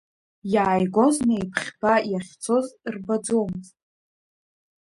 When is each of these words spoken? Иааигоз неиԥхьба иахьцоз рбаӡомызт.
Иааигоз 0.53 1.15
неиԥхьба 1.27 1.93
иахьцоз 2.11 2.67
рбаӡомызт. 2.93 3.75